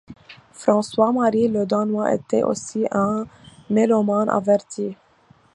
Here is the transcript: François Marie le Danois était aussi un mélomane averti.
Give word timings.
François 0.51 1.11
Marie 1.13 1.47
le 1.47 1.67
Danois 1.67 2.15
était 2.15 2.41
aussi 2.41 2.87
un 2.89 3.27
mélomane 3.69 4.29
averti. 4.29 4.95